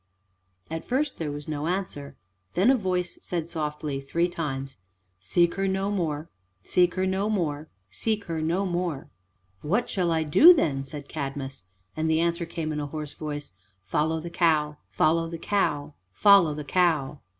At 0.71 0.83
first 0.83 1.17
there 1.19 1.29
was 1.31 1.47
no 1.47 1.67
answer. 1.67 2.17
Then 2.55 2.71
a 2.71 2.75
voice 2.75 3.19
said 3.21 3.47
softly, 3.49 4.01
three 4.01 4.27
times, 4.27 4.77
"Seek 5.19 5.53
her 5.53 5.67
no 5.67 5.91
more, 5.91 6.27
seek 6.63 6.95
her 6.95 7.05
no 7.05 7.29
more, 7.29 7.69
seek 7.91 8.23
her 8.23 8.41
no 8.41 8.65
more." 8.65 9.11
"What 9.61 9.91
shall 9.91 10.11
I 10.11 10.23
do, 10.23 10.55
then?" 10.55 10.83
said 10.83 11.07
Cadmus. 11.07 11.65
And 11.95 12.09
the 12.09 12.19
answer 12.19 12.47
came, 12.47 12.71
in 12.71 12.79
a 12.79 12.87
hoarse 12.87 13.13
voice, 13.13 13.53
"Follow 13.83 14.19
the 14.19 14.31
cow, 14.31 14.77
follow 14.89 15.29
the 15.29 15.37
cow, 15.37 15.93
follow 16.11 16.55
the 16.55 16.63
cow." 16.65 17.19